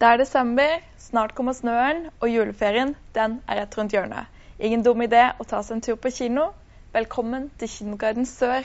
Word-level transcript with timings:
Det 0.00 0.08
er 0.08 0.16
desember, 0.16 0.78
snart 0.96 1.34
kommer 1.34 1.52
snøen, 1.52 2.06
og 2.20 2.30
juleferien 2.32 2.94
den 3.14 3.34
er 3.44 3.58
rett 3.58 3.74
rundt 3.76 3.92
hjørnet. 3.92 4.30
Ingen 4.58 4.80
dum 4.86 5.02
idé 5.04 5.26
å 5.36 5.44
ta 5.44 5.60
seg 5.60 5.74
en 5.76 5.82
tur 5.84 5.98
på 6.00 6.08
kino. 6.16 6.46
Velkommen 6.94 7.50
til 7.60 7.68
Kinoguiden 7.68 8.24
Sør. 8.24 8.64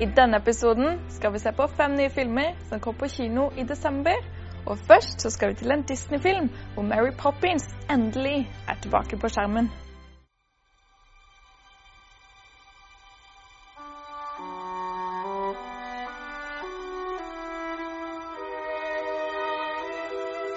I 0.00 0.08
denne 0.16 0.40
episoden 0.40 1.04
skal 1.12 1.36
vi 1.36 1.44
se 1.44 1.52
på 1.52 1.68
fem 1.76 2.00
nye 2.00 2.08
filmer 2.08 2.56
som 2.72 2.80
kom 2.80 2.96
på 2.96 3.12
kino 3.18 3.50
i 3.52 3.68
desember. 3.68 4.16
Og 4.64 4.80
først 4.88 5.20
så 5.20 5.28
skal 5.28 5.52
vi 5.52 5.60
til 5.60 5.76
en 5.76 5.84
Disney-film 5.84 6.48
hvor 6.72 6.88
Mary 6.88 7.12
Poppins 7.20 7.68
endelig 7.92 8.46
er 8.64 8.80
tilbake 8.80 9.20
på 9.20 9.28
skjermen. 9.28 9.68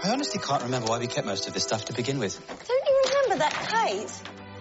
I 0.07 0.11
honestly 0.11 0.39
can't 0.39 0.63
remember 0.63 0.87
why 0.87 0.99
we 0.99 1.07
kept 1.07 1.27
most 1.27 1.49
of 1.49 1.53
this 1.53 1.63
stuff 1.63 1.83
to 1.85 1.93
begin 1.93 2.17
with. 2.17 2.39
Don't 2.67 2.85
you 2.89 2.95
remember 3.07 3.35
that 3.43 3.51
kite? 3.51 4.13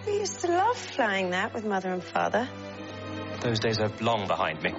We 0.05 0.19
used 0.19 0.41
to 0.41 0.47
love 0.47 0.75
flying 0.75 1.29
that 1.29 1.53
with 1.53 1.63
mother 1.63 1.93
and 1.93 2.03
father. 2.03 2.49
Those 3.39 3.59
days 3.59 3.79
are 3.79 3.89
long 4.01 4.27
behind 4.27 4.61
me. 4.61 4.73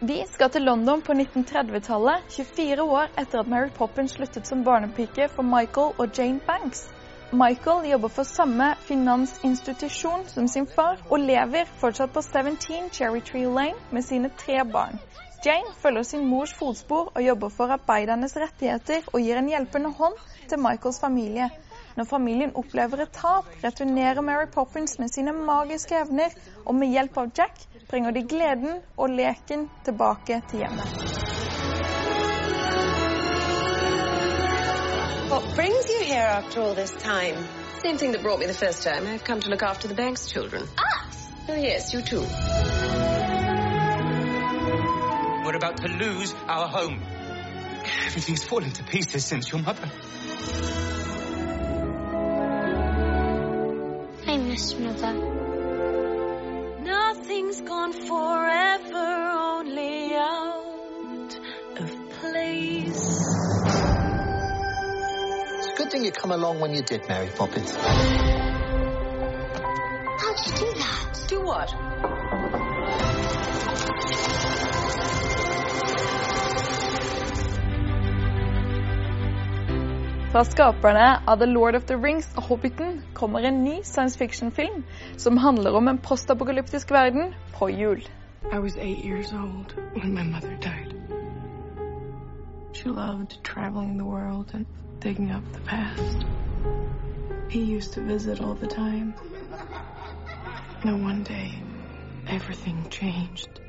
Vi 0.00 0.24
skal 0.32 0.50
til 0.50 0.62
London 0.62 1.02
på 1.02 1.12
1930-tallet, 1.12 2.24
24 2.28 2.82
år 2.82 3.06
etter 3.18 3.38
at 3.38 3.46
Mary 3.46 3.70
Poppins 3.70 4.12
sluttet 4.12 4.46
som 4.46 4.64
barnepike 4.64 5.28
for 5.28 5.42
Michael 5.42 5.94
og 5.98 6.18
Jane 6.18 6.40
Banks. 6.40 6.88
Michael 7.32 7.90
jobber 7.90 8.08
for 8.08 8.22
samme 8.22 8.74
finansinstitusjon 8.80 10.26
som 10.26 10.48
sin 10.48 10.66
far, 10.66 10.98
og 11.10 11.18
lever 11.20 11.70
fortsatt 11.78 12.12
på 12.12 12.22
17 12.22 12.90
Cherry 12.90 13.20
Tree 13.20 13.46
Lane 13.46 13.78
med 13.92 14.02
sine 14.02 14.30
tre 14.38 14.64
barn. 14.72 14.98
Jane 15.44 15.74
følger 15.82 16.02
sin 16.02 16.26
mors 16.26 16.52
fotspor 16.54 17.12
og 17.14 17.22
jobber 17.22 17.48
for 17.54 17.70
arbeidernes 17.70 18.34
rettigheter 18.36 19.06
og 19.12 19.20
gir 19.22 19.38
en 19.38 19.50
hjelpende 19.52 19.92
hånd 19.94 20.16
til 20.50 20.58
Michaels 20.58 20.98
familie. 21.00 21.46
Når 21.96 22.04
familien 22.10 22.52
opplever 22.58 23.02
et 23.04 23.12
tap, 23.14 23.46
returnerer 23.64 24.20
Mary 24.20 24.46
Poppins 24.54 24.98
med 24.98 25.08
sine 25.14 25.32
magiske 25.32 25.94
evner, 25.98 26.34
og 26.66 26.74
med 26.74 26.90
hjelp 26.94 27.18
av 27.18 27.30
Jack 27.38 27.64
bringer 27.90 28.10
de 28.10 28.22
gleden 28.22 28.80
og 28.96 29.14
leken 29.14 29.68
tilbake 29.86 30.42
til 30.50 30.64
hjemmet. 30.64 30.98
What 35.30 35.44
brings 35.54 35.90
you 35.90 36.04
here 36.04 36.28
after 36.38 36.62
all 36.62 36.74
this 36.74 36.90
time? 36.98 37.46
Same 37.82 37.96
thing 37.96 38.12
that 38.12 38.22
brought 38.22 38.40
me 38.40 38.46
the 38.46 38.54
first 38.66 38.82
time. 38.82 39.06
I've 39.06 39.24
come 39.24 39.40
to 39.40 39.50
look 39.50 39.62
after 39.62 39.86
the 39.86 39.94
bank's 39.94 40.26
children. 40.32 40.62
Us? 40.62 41.28
Oh, 41.48 41.54
yes, 41.54 41.92
you 41.94 42.02
too. 42.02 43.07
We're 45.60 45.66
about 45.70 45.78
to 45.78 45.88
lose 45.88 46.32
our 46.46 46.68
home. 46.68 47.02
Everything's 48.06 48.44
fallen 48.44 48.70
to 48.70 48.84
pieces 48.84 49.24
since 49.24 49.50
your 49.50 49.60
mother. 49.60 49.90
I 54.24 54.36
miss 54.36 54.78
mother. 54.78 55.14
Nothing's 56.84 57.60
gone 57.62 57.92
forever, 57.92 58.94
only 58.94 60.14
out 60.14 61.36
of 61.76 61.90
place. 62.20 63.24
It's 65.56 65.66
a 65.66 65.74
good 65.76 65.90
thing 65.90 66.04
you 66.04 66.12
come 66.12 66.30
along 66.30 66.60
when 66.60 66.72
you 66.72 66.82
did, 66.82 67.08
Mary 67.08 67.30
Poppins. 67.34 67.74
How'd 67.74 67.96
you 70.46 70.52
do 70.56 70.72
that? 70.78 71.24
Do 71.26 71.40
what? 71.40 71.74
Fra 80.38 80.44
skaperne 80.44 81.20
av 81.26 81.38
The 81.38 81.46
Lord 81.46 81.74
of 81.74 81.84
the 81.86 81.96
Rings 81.96 82.28
og 82.36 82.42
Hobbiten 82.42 83.00
kommer 83.14 83.42
en 83.42 83.64
ny 83.64 83.80
science 83.82 84.18
fiction-film 84.18 84.84
som 85.16 85.36
handler 85.36 85.74
om 85.74 85.88
en 85.88 85.98
postapokalyptisk 85.98 86.92
verden 86.94 87.34
på 87.56 87.68
jul. 87.68 88.04
I 88.52 88.58
was 88.58 88.76
eight 88.76 89.04
years 89.04 89.32
old 89.32 89.74
when 89.96 90.14
my 90.14 90.22
mother 90.22 90.54
died. 90.62 90.94
She 92.72 92.88
loved 92.88 93.42
traveling 93.42 93.98
the 93.98 94.04
world 94.04 94.54
and 94.54 94.66
digging 95.02 95.32
up 95.32 95.42
the 95.52 95.60
past. 95.66 96.26
He 97.50 97.76
used 97.76 97.92
to 97.94 98.00
visit 98.00 98.40
all 98.40 98.54
the 98.54 98.68
time. 98.68 99.14
And 100.84 101.04
one 101.04 101.24
day, 101.24 101.50
everything 102.28 102.86
changed. 102.90 103.67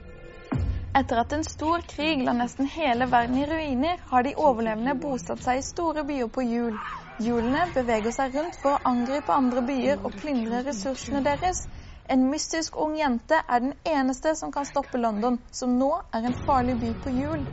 Etter 0.97 1.19
at 1.21 1.33
en 1.33 1.43
stor 1.43 1.81
krig 1.85 2.23
la 2.25 2.33
nesten 2.33 2.65
hele 2.65 3.05
verden 3.11 3.37
i 3.37 3.45
ruiner, 3.45 3.99
har 4.09 4.23
de 4.23 4.33
overlevende 4.35 4.95
bosatt 4.97 5.43
seg 5.45 5.59
i 5.59 5.65
store 5.65 6.03
byer 6.03 6.31
på 6.33 6.41
hjul. 6.41 6.79
Hjulene 7.21 7.67
beveger 7.75 8.15
seg 8.15 8.33
rundt 8.33 8.57
for 8.63 8.73
å 8.73 8.89
angripe 8.89 9.35
andre 9.35 9.61
byer 9.67 10.01
og 10.01 10.17
plyndre 10.17 10.63
ressursene 10.65 11.21
deres. 11.21 11.67
En 12.09 12.25
mystisk 12.31 12.79
ung 12.81 12.95
jente 12.97 13.37
er 13.37 13.61
den 13.61 13.75
eneste 13.85 14.33
som 14.35 14.51
kan 14.51 14.65
stoppe 14.65 14.97
London, 14.97 15.37
som 15.51 15.77
nå 15.77 15.91
er 16.09 16.25
en 16.25 16.37
farlig 16.47 16.79
by 16.81 16.93
på 17.03 17.13
hjul, 17.19 17.43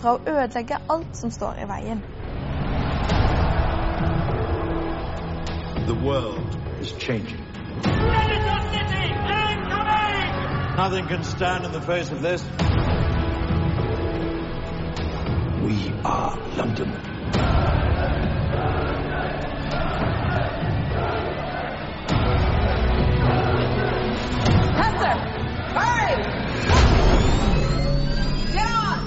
fra 0.00 0.16
å 0.16 0.22
ødelegge 0.24 0.80
alt 0.88 1.20
som 1.20 1.34
står 1.34 1.60
i 1.60 1.68
veien. 1.68 2.00
The 5.86 5.98
world 6.00 6.56
is 6.80 6.96
changing. 6.96 7.44
Nothing 10.76 11.06
can 11.08 11.22
stand 11.24 11.64
in 11.64 11.72
the 11.72 11.80
face 11.80 12.10
of 12.12 12.22
this. 12.22 12.44
We 15.66 15.90
are 16.04 16.38
London. 16.56 16.90
Hester! 24.80 25.14
Hurry! 25.74 26.12
Get 28.52 28.68
on! 28.82 28.98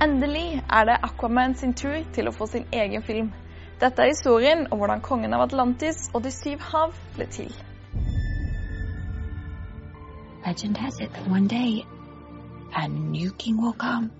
Endelig 0.00 0.62
er 0.70 0.84
det 0.84 0.98
Aquaman 1.02 1.54
sin 1.54 1.74
tur 1.74 2.02
til 2.12 2.26
å 2.26 2.32
få 2.32 2.46
sin 2.46 2.66
egen 2.72 3.02
film. 3.02 3.30
Dette 3.78 4.02
er 4.02 4.10
historien 4.10 4.66
om 4.72 4.78
hvordan 4.82 5.00
kongen 5.00 5.34
av 5.34 5.46
Atlantis 5.46 6.10
og 6.12 6.26
de 6.26 6.34
syv 6.34 6.58
hav 6.72 6.98
ble 7.14 7.30
til. 7.30 7.54
Legend 10.46 10.76
has 10.76 11.00
it 11.00 11.10
that 11.12 11.26
one 11.28 11.46
day 11.46 11.86
a 12.76 12.86
new 12.88 13.32
king 13.32 13.60
will 13.62 13.72
come 13.72 14.10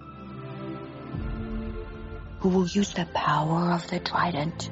who 2.38 2.48
will 2.48 2.66
use 2.66 2.94
the 2.94 3.06
power 3.14 3.72
of 3.72 3.86
the 3.88 3.98
trident 4.00 4.70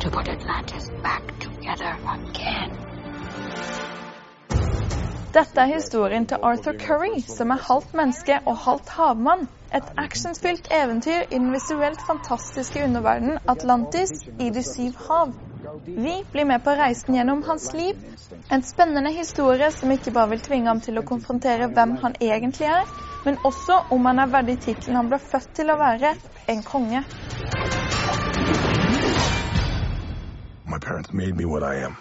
to 0.00 0.10
put 0.10 0.28
Atlantis 0.28 0.90
back 1.02 1.22
together 1.40 1.96
again. 2.06 2.70
Dette 5.34 5.60
er 5.60 5.66
historien 5.66 6.26
til 6.26 6.38
Arthur 6.42 6.72
Curry, 6.78 7.20
som 7.20 7.50
er 7.50 7.58
halvt 7.68 7.94
menneske 7.94 8.40
og 8.46 8.56
halvt 8.58 8.88
havmann. 8.88 9.48
Et 9.74 9.82
actionfylt 9.96 10.68
eventyr 10.70 11.26
i 11.30 11.38
den 11.38 11.52
visuelt 11.52 12.02
fantastiske 12.06 12.84
underverdenen 12.84 13.38
Atlantis 13.48 14.10
i 14.38 14.50
de 14.50 14.62
syv 14.62 14.92
hav. 15.08 15.32
Vi 15.86 16.24
blir 16.32 16.44
med 16.44 16.64
på 16.64 16.70
reisen 16.70 17.14
gjennom 17.14 17.42
hans 17.42 17.72
liv. 17.72 17.98
En 18.50 18.62
spennende 18.62 19.10
historie 19.10 19.70
som 19.72 19.90
ikke 19.90 20.10
bare 20.10 20.28
vil 20.28 20.40
tvinge 20.40 20.70
ham 20.70 20.80
til 20.80 20.98
å 20.98 21.04
konfrontere 21.08 21.66
hvem 21.74 21.96
han 22.02 22.14
egentlig 22.20 22.70
er, 22.70 22.86
men 23.24 23.38
også 23.44 23.80
om 23.90 24.06
han 24.06 24.22
er 24.22 24.30
verdig 24.30 24.58
tittelen 24.62 24.96
han 25.00 25.10
ble 25.10 25.18
født 25.18 25.54
til 25.58 25.70
å 25.74 25.78
være, 25.82 26.14
en 26.48 26.62
konge. 26.62 27.02
My 30.66 30.78
parents 30.78 31.12
made 31.12 31.36
me 31.36 31.44
what 31.44 31.62
I 31.62 31.82
am. 31.84 31.96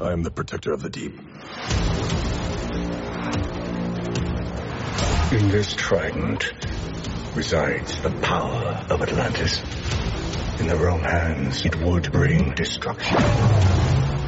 I 0.00 0.12
am 0.12 0.24
the 0.24 0.30
protector 0.30 0.72
of 0.72 0.82
the 0.82 0.90
deep. 0.90 1.12
In 5.32 5.48
this 5.50 5.74
trident 5.74 6.54
resides 7.34 8.00
the 8.02 8.10
power 8.22 8.84
of 8.90 9.02
Atlantis. 9.02 9.62
In 10.60 10.68
the 10.68 10.76
wrong 10.76 11.00
hands, 11.00 11.64
it 11.64 11.74
would 11.82 12.12
bring 12.12 12.54
destruction. 12.54 13.16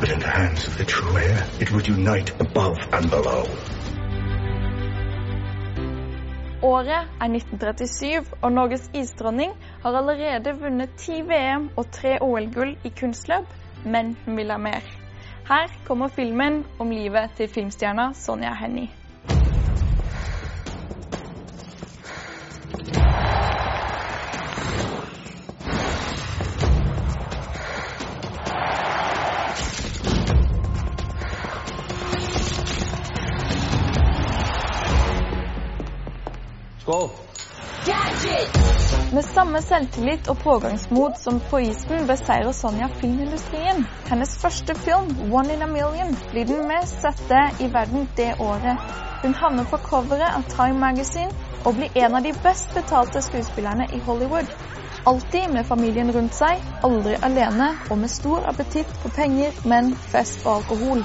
But 0.00 0.11
in 0.11 0.19
the 0.19 0.29
hands 0.29 0.67
of 0.67 0.76
the 0.79 0.85
true 0.85 1.17
heir, 1.17 1.46
it 1.61 1.73
would 1.73 1.88
unite 1.88 2.31
above 2.41 2.79
and 2.93 3.11
below. 3.11 3.44
Året 6.62 7.08
er 7.20 7.29
1937, 7.29 8.25
og 8.43 8.52
Norges 8.52 8.91
isdronning 8.94 9.52
har 9.82 9.93
allerede 9.93 10.61
vunnet 10.61 10.91
ti 10.96 11.23
VM 11.23 11.70
og 11.76 11.91
tre 11.93 12.19
OL-gull 12.20 12.76
i 12.85 12.93
kunstløp, 13.00 13.44
men 13.85 14.17
hun 14.25 14.37
vil 14.37 14.50
ha 14.50 14.56
mer. 14.56 15.04
Her 15.49 15.69
kommer 15.85 16.08
filmen 16.08 16.64
om 16.79 16.91
livet 16.91 17.31
til 17.37 17.49
filmstjerna 17.49 18.12
Sonja 18.14 18.55
Hennie. 18.55 18.88
Skål. 36.81 37.33
Med 39.12 39.25
samme 39.25 39.60
selvtillit 39.62 40.28
og 40.32 40.38
pågangsmot 40.40 41.19
som 41.20 41.40
på 41.50 41.58
isen 41.66 42.06
beseirer 42.08 42.52
Sonja 42.56 42.86
filmindustrien. 43.00 43.84
Hennes 44.08 44.32
første 44.40 44.75
film, 44.75 45.10
'One 45.32 45.52
in 45.52 45.62
a 45.62 45.66
Million', 45.66 46.16
blir 46.31 46.44
den 46.44 46.69
mest 46.69 47.02
sette 47.02 47.42
i 47.60 47.69
verden 47.75 48.08
det 48.16 48.31
året. 48.40 48.81
Hun 49.22 49.34
havner 49.34 49.64
på 49.64 49.76
coveret 49.76 50.32
av 50.36 50.42
Time 50.56 50.78
Magazine 50.81 51.31
og 51.64 51.75
blir 51.75 51.90
en 52.04 52.14
av 52.14 52.22
de 52.22 52.32
best 52.42 52.75
betalte 52.75 53.22
skuespillerne 53.22 53.86
i 53.92 53.98
Hollywood. 53.98 54.48
Alltid 55.06 55.52
med 55.52 55.66
familien 55.66 56.12
rundt 56.16 56.34
seg, 56.34 56.60
aldri 56.84 57.19
alene 57.22 57.75
og 57.90 57.98
med 57.98 58.08
stor 58.08 58.48
appetitt 58.48 58.96
på 59.02 59.08
penger, 59.08 59.52
menn, 59.64 59.92
fest 60.12 60.46
og 60.46 60.56
alkohol. 60.56 61.04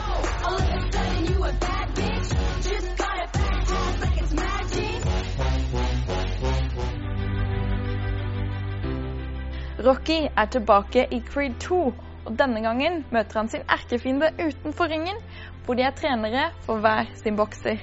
Rocky 9.85 10.27
er 10.37 10.45
tilbake 10.45 11.07
i 11.11 11.19
Creed 11.19 11.53
2, 11.59 11.93
og 12.25 12.39
denne 12.39 12.61
gangen 12.61 13.05
møter 13.11 13.39
han 13.39 13.49
sin 13.49 13.61
erkefiende 13.69 14.27
utenfor 14.35 14.91
ringen, 14.91 15.15
hvor 15.65 15.73
de 15.73 15.81
er 15.81 15.95
trenere 15.95 16.49
for 16.65 16.77
hver 16.83 17.05
sin 17.15 17.35
bokser. 17.35 17.77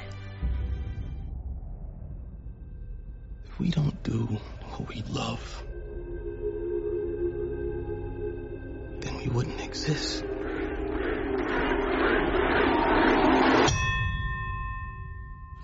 If 3.46 3.60
we 3.60 3.70
don't 3.70 3.96
do 4.04 4.28
what 4.68 4.88
we 4.88 5.02
love, 5.08 5.64
then 9.00 9.14
we 9.16 9.28
wouldn't 9.32 9.60
exist. 9.68 10.24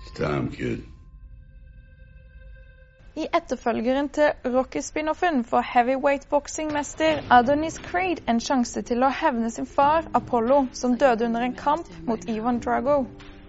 It's 0.01 0.11
time, 0.11 0.49
kid. 0.51 0.92
I 3.13 3.27
etterfølgeren 3.37 4.07
til 4.09 4.31
Rocky-spin-offen 4.53 5.43
får 5.45 5.65
heavyweight 5.71 6.23
boksingmester 6.29 7.19
Adonis 7.35 7.75
Creed 7.77 8.23
en 8.31 8.39
sjanse 8.41 8.81
til 8.87 9.05
å 9.05 9.11
hevne 9.13 9.51
sin 9.53 9.67
far 9.69 10.07
Apollo, 10.17 10.57
som 10.73 10.95
døde 10.97 11.27
under 11.27 11.45
en 11.45 11.53
kamp 11.59 11.91
mot 12.07 12.25
Ivan 12.35 12.57
Drago. 12.63 12.95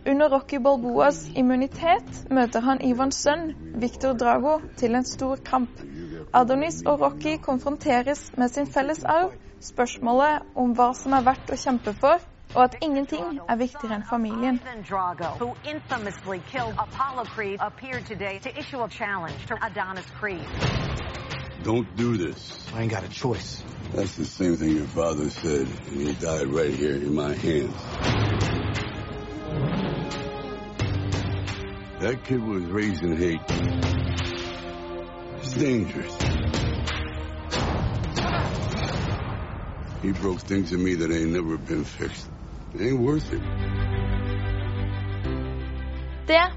Under 0.05 0.29
Rocky 0.29 0.61
Balboas 0.67 1.23
immunitet 1.33 2.21
møter 2.29 2.61
han 2.67 2.83
Ivans 2.85 3.23
sønn, 3.25 3.55
Victor 3.81 4.13
Drago, 4.21 4.59
til 4.77 5.01
en 5.01 5.09
stor 5.09 5.41
kamp. 5.49 5.81
Adonis 6.37 6.83
og 6.85 7.01
Rocky 7.01 7.39
konfronteres 7.41 8.27
med 8.37 8.53
sin 8.53 8.69
felles 8.69 9.01
arv, 9.17 9.33
spørsmålet 9.65 10.45
om 10.61 10.77
hva 10.77 10.93
som 10.93 11.17
er 11.17 11.25
verdt 11.25 11.57
å 11.57 11.63
kjempe 11.65 11.97
for, 12.05 12.21
og 12.55 12.65
at 12.65 12.77
ingenting 12.83 13.41
viktigere 13.59 13.95
enn 13.95 14.05
familien. 14.11 14.61
Drago, 14.89 15.39
who 15.39 15.55
infamously 15.65 16.41
killed 16.53 16.75
Apollo 16.79 17.25
Creed, 17.25 17.59
appeared 17.61 18.07
today 18.07 18.39
to 18.39 18.59
issue 18.59 18.83
a 18.83 18.89
challenge 18.89 19.47
to 19.47 19.55
Adonis 19.67 20.07
Creed. 20.21 20.47
Don't 21.65 21.97
do 21.97 22.17
this. 22.17 22.67
I 22.75 22.83
ain't 22.83 22.93
got 22.93 23.05
a 23.05 23.09
choice. 23.09 23.63
That's 23.95 24.17
the 24.17 24.25
same 24.25 24.57
thing 24.57 24.77
your 24.77 24.87
father 24.87 25.31
said, 25.31 25.67
and 25.89 26.01
he 26.01 26.13
died 26.13 26.49
right 26.49 26.75
here 26.75 26.97
in 26.97 27.15
my 27.15 27.33
hands. 27.35 27.77
That 32.01 32.25
kid 32.25 32.43
was 32.43 32.65
raised 32.65 33.03
in 33.03 33.17
hate. 33.17 33.41
He's 35.41 35.55
dangerous. 35.55 36.17
He 40.03 40.13
broke 40.13 40.41
things 40.41 40.73
in 40.73 40.85
me 40.85 40.97
that 40.97 41.11
ain't 41.11 41.31
never 41.31 41.57
been 41.57 41.85
fixed. 41.85 42.34
Det 42.75 42.91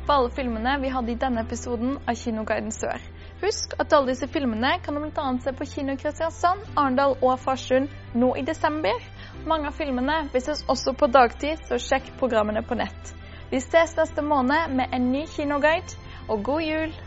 var 0.07 0.15
alle 0.15 0.29
filmene 0.29 0.79
vi 0.81 0.89
hadde 0.89 1.11
i 1.11 1.15
denne 1.21 1.43
episoden 1.45 1.99
av 2.09 2.15
Kinoguiden 2.17 2.71
Sør. 2.73 2.97
Husk 3.43 3.75
at 3.77 3.93
alle 3.93 4.09
disse 4.09 4.25
filmene 4.33 4.71
kan 4.81 4.97
du 4.97 5.03
bl.a. 5.03 5.25
se 5.43 5.53
på 5.53 5.67
kino 5.69 5.93
i 5.93 5.99
Kristiansand, 6.01 6.63
Arendal 6.73 7.13
og 7.21 7.37
Farsund 7.43 7.93
nå 8.17 8.31
i 8.33 8.41
desember. 8.47 8.97
Mange 9.45 9.69
av 9.69 9.77
filmene 9.77 10.23
vises 10.33 10.65
også 10.65 10.95
på 10.97 11.05
dagtid, 11.13 11.61
så 11.69 11.77
sjekk 11.77 12.09
programmene 12.17 12.65
på 12.65 12.79
nett. 12.81 13.13
Vi 13.51 13.61
ses 13.61 13.93
neste 13.99 14.25
måned 14.25 14.73
med 14.73 14.89
en 14.97 15.11
ny 15.13 15.27
kinoguide, 15.35 16.01
og 16.27 16.41
god 16.49 16.65
jul! 16.65 16.97